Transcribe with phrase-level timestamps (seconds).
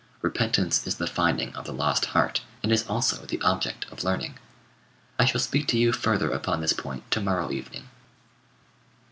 [0.23, 4.39] Repentance is the finding of the lost heart, and is also the object of learning.
[5.19, 7.87] I shall speak to you further upon this point to morrow evening.